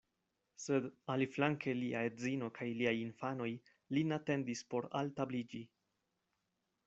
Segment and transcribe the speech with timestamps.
[0.61, 3.49] Sed aliflanke lia edzino kaj liaj infanoj
[3.97, 5.63] lin atendis por altabliĝi.